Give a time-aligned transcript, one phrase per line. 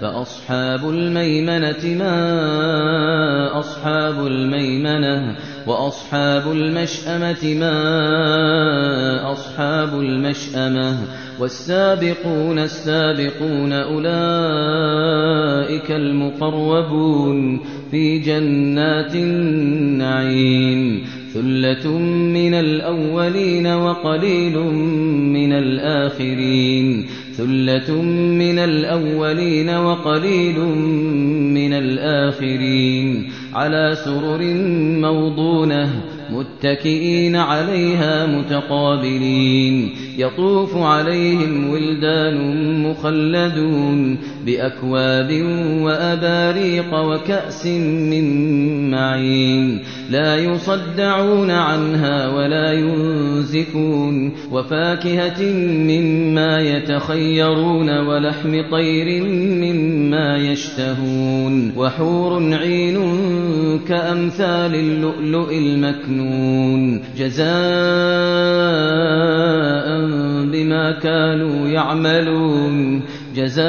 [0.00, 10.98] فأصحاب الميمنة ما أصحاب الميمنة وأصحاب المشأمة ما أصحاب المشأمة
[11.40, 14.08] والسابقون السابقون أولئك
[15.90, 24.58] المقربون في جنات النعيم ثلة من الأولين وقليل
[25.32, 28.02] من الآخرين ثلة
[28.42, 30.58] من الأولين وقليل
[31.54, 33.28] من الآخرين
[33.58, 34.42] على سرر
[35.00, 35.90] موضونة
[36.30, 39.90] متكئين عليها متقابلين.
[40.18, 42.36] يطوف عليهم ولدان
[42.90, 45.30] مخلدون بأكواب
[45.82, 49.80] وأباريق وكأس من معين.
[50.10, 54.32] لا يصدعون عنها ولا ينزفون.
[54.52, 61.72] وفاكهة مما يتخيرون ولحم طير مما يشتهون.
[61.76, 62.96] وحور عين
[63.88, 67.48] كأمثال اللؤلؤ المكنون جزاء
[70.52, 73.02] بما كانوا يعملون
[73.36, 73.68] جزاء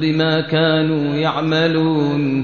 [0.00, 1.97] بما كانوا يعملون.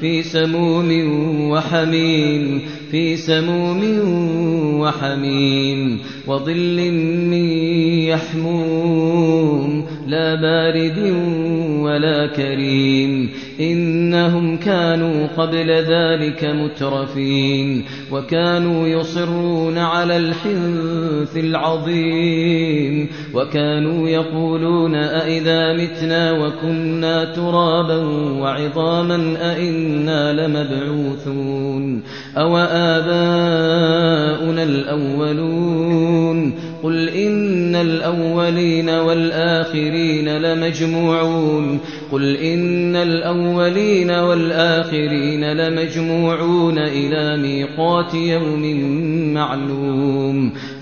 [0.00, 0.90] في سموم
[1.50, 3.82] وحميم في سموم
[4.80, 6.90] وحميم وظل
[7.30, 7.44] من
[8.08, 9.86] يحموم.
[10.06, 11.14] لا بارد
[11.80, 13.30] ولا كريم.
[13.60, 17.84] إنهم كانوا قبل ذلك مترفين.
[18.12, 23.08] وكانوا يصرون على الحنث العظيم.
[23.34, 27.96] وكانوا يقولون أئذا متنا وكنا ترابا
[28.40, 32.02] وعظاما أئنا لمبعوثون.
[32.36, 36.52] أو آباؤنا الأولون
[36.82, 41.80] قل إن الأولين والآخرين لمجموعون
[42.12, 48.64] قل إن الأولين والآخرين لمجموعون إلى ميقات يوم
[49.34, 50.52] معلوم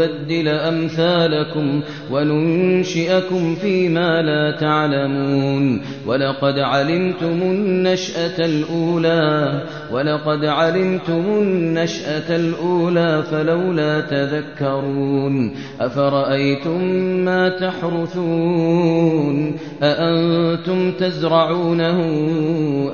[0.00, 1.80] أن نبدل أمثالكم
[2.10, 5.82] وننشئكم فيما لا تعلمون.
[6.06, 9.62] ولقد علمتم النشأة الأولى
[9.92, 15.54] ولقد علمتم النشأة الأولى فلولا تذكرون.
[15.80, 16.84] أفرأيتم
[17.24, 22.00] ما تحرثون؟ أأنتم تزرعونه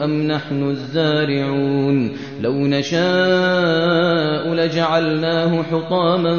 [0.04, 6.38] أم نحن الزارعون؟ لو نشاء لجعلناه حطاما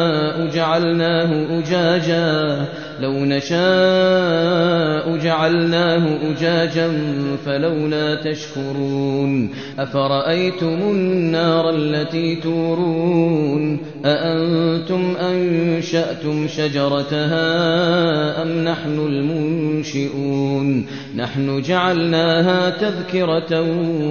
[0.53, 2.65] جعلناه أجاجا
[2.99, 6.89] لو نشاء جعلناه أجاجا
[7.45, 9.49] فلولا تشكرون.
[9.79, 13.50] أفرأيتم النار التي تورون؟
[14.05, 17.41] أأنتم أنشأتم شجرتها
[18.41, 20.85] أم نحن المنشئون
[21.15, 23.61] نحن جعلناها تذكرة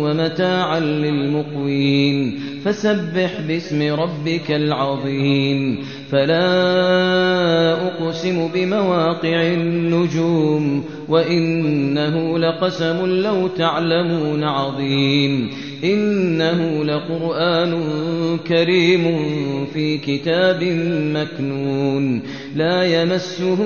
[0.02, 5.78] ومتاعا للمقوين فسبح باسم ربك العظيم
[6.10, 15.50] فلا أقسم بمواقع النجوم وإنه لقسم لو تعلمون عظيم
[15.84, 17.74] إنه لقرآن
[18.48, 19.26] كريم
[19.74, 20.64] في كتاب
[21.14, 22.22] مكنون.
[22.56, 23.58] لا يمسه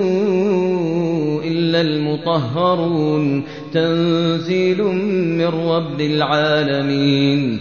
[1.45, 3.43] إلا المطهرون.
[3.73, 4.83] تنزيل
[5.39, 7.61] من رب العالمين.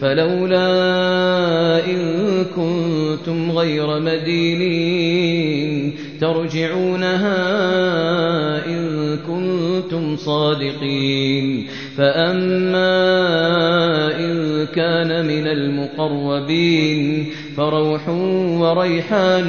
[0.00, 0.68] فلولا
[1.86, 2.00] إن
[2.56, 7.36] كنتم غير مدينين ترجعونها
[8.66, 11.66] إن كنتم صادقين.
[11.96, 12.88] فأما
[14.20, 18.08] إن كان من المقربين فروح
[18.58, 19.48] وريحان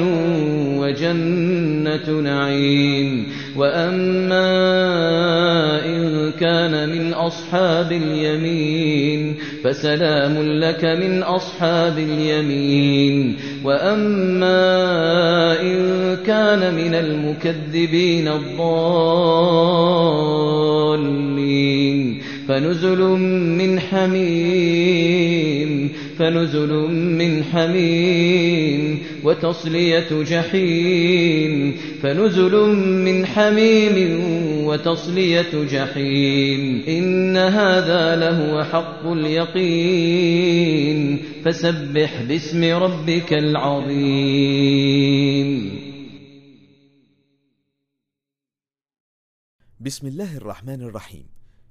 [0.78, 3.26] وجنة نعيم.
[3.56, 5.39] وأما
[6.88, 13.36] من أصحاب اليمين فسلام لك من أصحاب اليمين.
[13.64, 19.40] وأما إن كان من المكذبين الضالين
[22.48, 23.00] فنزل
[23.58, 32.56] من حميم فنزل من حميم وتصلية جحيم فنزل
[33.04, 33.96] من حميم
[34.70, 36.84] وتصلية جحيم.
[36.88, 41.00] إن هذا لهو حق اليقين.
[41.44, 44.50] فسبح باسم ربك العظيم.
[49.80, 51.26] بسم الله الرحمن الرحيم.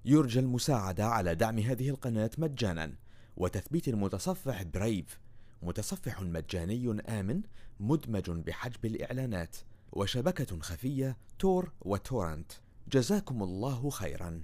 [0.06, 2.94] يرجى المساعدة على دعم هذه القناة مجانا.
[3.38, 5.20] وتثبيت المتصفح برايف
[5.62, 7.42] متصفح مجاني آمن
[7.80, 9.58] مدمج بحجب الإعلانات.
[9.92, 12.52] وشبكة خفية تور وتورنت.
[12.92, 14.42] جزاكم الله خيرا.